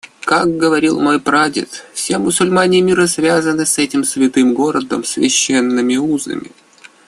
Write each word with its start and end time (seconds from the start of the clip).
Как 0.25 0.57
говорил 0.57 0.99
мой 0.99 1.19
прадед, 1.21 1.85
все 1.93 2.17
мусульмане 2.17 2.81
мира 2.81 3.05
связаны 3.05 3.67
с 3.67 3.77
этим 3.77 4.03
святым 4.03 4.55
городом 4.55 5.03
священными 5.03 5.95
узами. 5.97 6.49